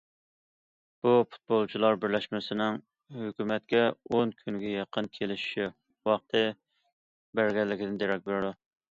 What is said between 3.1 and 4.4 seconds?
ھۆكۈمەتكە ئون